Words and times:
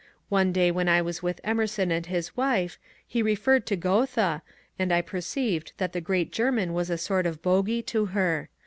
One 0.29 0.51
day 0.51 0.71
when 0.71 0.89
I 0.89 0.99
was 1.03 1.21
with 1.21 1.39
Emerson 1.43 1.91
and 1.91 2.07
his 2.07 2.35
wife 2.35 2.79
he 3.07 3.21
referred 3.21 3.67
to 3.67 3.75
Goethe, 3.75 4.17
and 4.79 4.91
I 4.91 4.99
perceived 5.03 5.73
that 5.77 5.93
the 5.93 6.01
great 6.01 6.31
Grerman 6.31 6.73
was 6.73 6.89
a 6.89 6.97
sort 6.97 7.27
of 7.27 7.43
bogy 7.43 7.83
to 7.85 8.05
her. 8.07 8.49